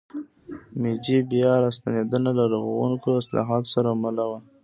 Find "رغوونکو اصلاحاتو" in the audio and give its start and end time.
2.53-3.69